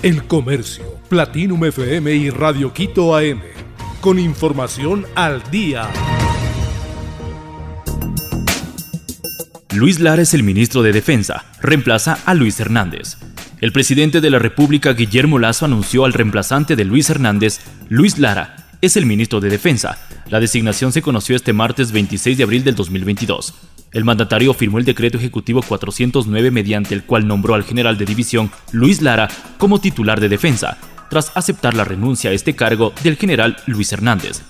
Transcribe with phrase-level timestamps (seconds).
[0.00, 3.40] El Comercio, Platinum FM y Radio Quito AM.
[4.00, 5.90] Con información al día.
[9.74, 11.46] Luis Lara es el ministro de Defensa.
[11.60, 13.16] Reemplaza a Luis Hernández.
[13.60, 17.58] El presidente de la República, Guillermo Lazo, anunció al reemplazante de Luis Hernández,
[17.88, 19.98] Luis Lara, es el ministro de Defensa.
[20.28, 23.52] La designación se conoció este martes 26 de abril del 2022.
[23.92, 28.50] El mandatario firmó el decreto ejecutivo 409 mediante el cual nombró al general de división
[28.72, 33.56] Luis Lara como titular de defensa, tras aceptar la renuncia a este cargo del general
[33.66, 34.42] Luis Hernández.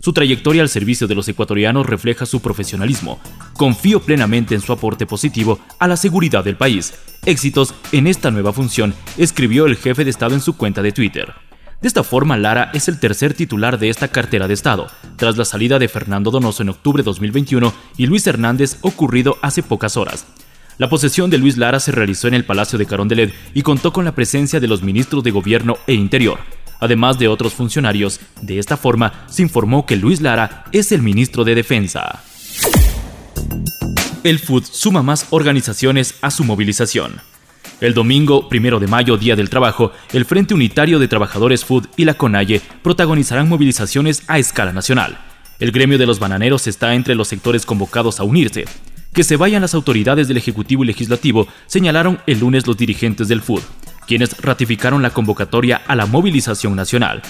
[0.00, 3.20] Su trayectoria al servicio de los ecuatorianos refleja su profesionalismo.
[3.54, 6.94] Confío plenamente en su aporte positivo a la seguridad del país.
[7.24, 11.34] Éxitos en esta nueva función, escribió el jefe de Estado en su cuenta de Twitter.
[11.80, 15.44] De esta forma, Lara es el tercer titular de esta cartera de Estado, tras la
[15.44, 20.26] salida de Fernando Donoso en octubre de 2021 y Luis Hernández ocurrido hace pocas horas.
[20.78, 24.04] La posesión de Luis Lara se realizó en el Palacio de Carondelet y contó con
[24.06, 26.38] la presencia de los ministros de Gobierno e Interior,
[26.80, 28.20] además de otros funcionarios.
[28.40, 32.22] De esta forma, se informó que Luis Lara es el ministro de Defensa.
[34.24, 37.20] El FUD suma más organizaciones a su movilización.
[37.78, 42.06] El domingo, primero de mayo, Día del Trabajo, el Frente Unitario de Trabajadores Food y
[42.06, 45.18] la CONAIE protagonizarán movilizaciones a escala nacional.
[45.58, 48.64] El gremio de los bananeros está entre los sectores convocados a unirse.
[49.12, 53.42] Que se vayan las autoridades del Ejecutivo y Legislativo, señalaron el lunes los dirigentes del
[53.42, 53.60] FUD,
[54.06, 57.20] quienes ratificaron la convocatoria a la movilización nacional.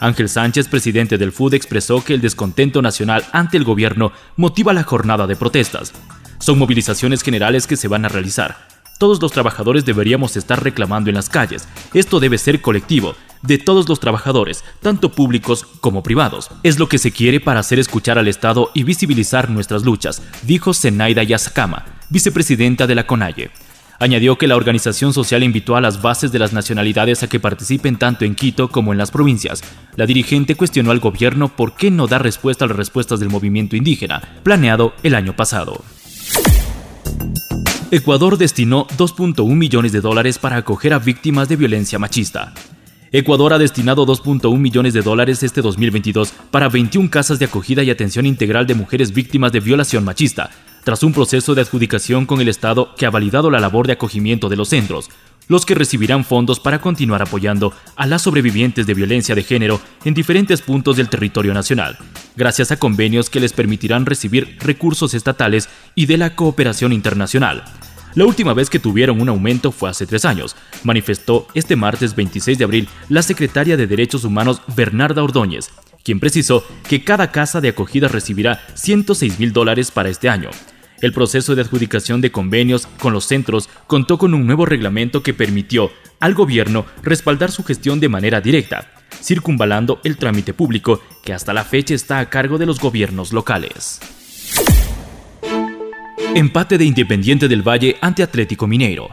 [0.00, 4.82] Ángel Sánchez, presidente del FUD, expresó que el descontento nacional ante el gobierno motiva la
[4.82, 5.94] jornada de protestas.
[6.40, 11.16] Son movilizaciones generales que se van a realizar, todos los trabajadores deberíamos estar reclamando en
[11.16, 11.68] las calles.
[11.92, 16.50] Esto debe ser colectivo, de todos los trabajadores, tanto públicos como privados.
[16.62, 20.72] Es lo que se quiere para hacer escuchar al Estado y visibilizar nuestras luchas, dijo
[20.72, 23.50] Zenaida Yasakama, vicepresidenta de la CONAIE.
[24.00, 27.96] Añadió que la organización social invitó a las bases de las nacionalidades a que participen
[27.96, 29.62] tanto en Quito como en las provincias.
[29.94, 33.76] La dirigente cuestionó al gobierno por qué no da respuesta a las respuestas del movimiento
[33.76, 35.84] indígena, planeado el año pasado.
[37.94, 42.52] Ecuador destinó 2.1 millones de dólares para acoger a víctimas de violencia machista.
[43.12, 47.90] Ecuador ha destinado 2.1 millones de dólares este 2022 para 21 casas de acogida y
[47.90, 50.50] atención integral de mujeres víctimas de violación machista,
[50.82, 54.48] tras un proceso de adjudicación con el Estado que ha validado la labor de acogimiento
[54.48, 55.08] de los centros,
[55.46, 60.14] los que recibirán fondos para continuar apoyando a las sobrevivientes de violencia de género en
[60.14, 61.96] diferentes puntos del territorio nacional,
[62.34, 67.62] gracias a convenios que les permitirán recibir recursos estatales y de la cooperación internacional.
[68.14, 70.54] La última vez que tuvieron un aumento fue hace tres años,
[70.84, 75.70] manifestó este martes 26 de abril la secretaria de Derechos Humanos Bernarda Ordóñez,
[76.04, 80.50] quien precisó que cada casa de acogida recibirá 106 mil dólares para este año.
[81.00, 85.34] El proceso de adjudicación de convenios con los centros contó con un nuevo reglamento que
[85.34, 91.52] permitió al gobierno respaldar su gestión de manera directa, circunvalando el trámite público que hasta
[91.52, 94.00] la fecha está a cargo de los gobiernos locales.
[96.36, 99.08] Empate de Independiente del Valle ante Atlético Mineiro.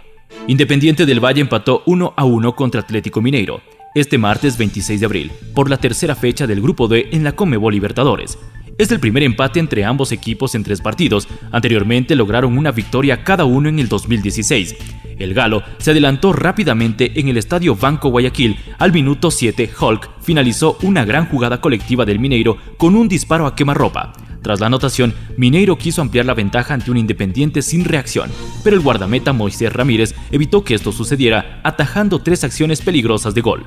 [0.47, 3.61] Independiente del Valle empató 1 a 1 contra Atlético Mineiro
[3.93, 7.73] este martes 26 de abril, por la tercera fecha del Grupo D en la Comebol
[7.73, 8.37] Libertadores.
[8.77, 11.27] Es el primer empate entre ambos equipos en tres partidos.
[11.51, 14.75] Anteriormente lograron una victoria cada uno en el 2016.
[15.19, 18.57] El Galo se adelantó rápidamente en el estadio Banco Guayaquil.
[18.79, 23.55] Al minuto 7, Hulk finalizó una gran jugada colectiva del Mineiro con un disparo a
[23.55, 24.13] quemarropa.
[24.41, 28.29] Tras la anotación, Mineiro quiso ampliar la ventaja ante un Independiente sin reacción,
[28.63, 33.65] pero el guardameta Moisés Ramírez evitó que esto sucediera, atajando tres acciones peligrosas de gol.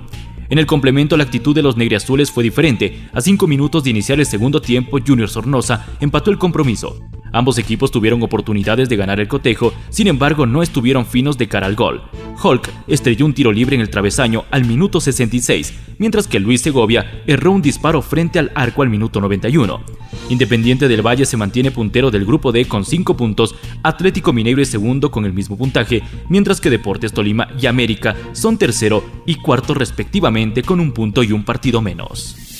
[0.50, 3.08] En el complemento, la actitud de los negriazules fue diferente.
[3.12, 6.98] A cinco minutos de iniciar el segundo tiempo, Junior Sornosa empató el compromiso.
[7.34, 11.66] Ambos equipos tuvieron oportunidades de ganar el cotejo, sin embargo no estuvieron finos de cara
[11.66, 12.00] al gol.
[12.40, 17.22] Hulk estrelló un tiro libre en el travesaño al minuto 66, mientras que Luis Segovia
[17.26, 19.82] erró un disparo frente al arco al minuto 91.
[20.28, 24.68] Independiente del Valle se mantiene puntero del grupo D con 5 puntos, Atlético Mineiro es
[24.68, 29.74] segundo con el mismo puntaje, mientras que Deportes Tolima y América son tercero y cuarto
[29.74, 32.53] respectivamente con un punto y un partido menos.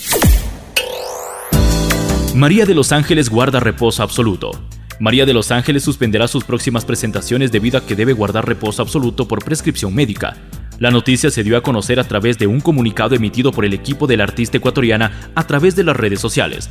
[2.35, 4.51] María de los Ángeles guarda reposo absoluto.
[4.99, 9.29] María de los Ángeles suspenderá sus próximas presentaciones debido a que debe guardar reposo absoluto
[9.29, 10.37] por prescripción médica.
[10.81, 14.09] La noticia se dio a conocer a través de un comunicado emitido por el equipo
[14.09, 16.69] de la artista ecuatoriana a través de las redes sociales.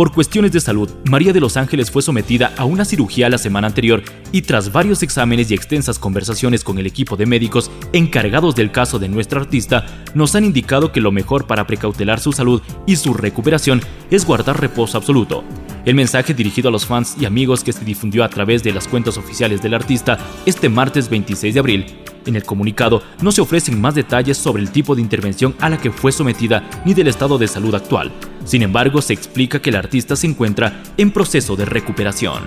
[0.00, 3.66] Por cuestiones de salud, María de los Ángeles fue sometida a una cirugía la semana
[3.66, 4.02] anterior
[4.32, 8.98] y tras varios exámenes y extensas conversaciones con el equipo de médicos encargados del caso
[8.98, 13.12] de nuestra artista, nos han indicado que lo mejor para precautelar su salud y su
[13.12, 15.44] recuperación es guardar reposo absoluto.
[15.84, 18.88] El mensaje dirigido a los fans y amigos que se difundió a través de las
[18.88, 20.16] cuentas oficiales del artista
[20.46, 21.86] este martes 26 de abril
[22.26, 25.78] En el comunicado no se ofrecen más detalles sobre el tipo de intervención a la
[25.78, 28.12] que fue sometida ni del estado de salud actual.
[28.44, 32.44] Sin embargo, se explica que el artista se encuentra en proceso de recuperación.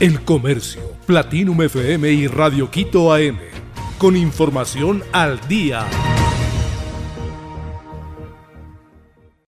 [0.00, 3.38] El Comercio, Platinum FM y Radio Quito AM.
[3.98, 5.86] Con información al día.